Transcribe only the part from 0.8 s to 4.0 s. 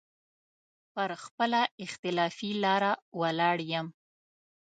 پر خپله اختلافي لاره ولاړ يم.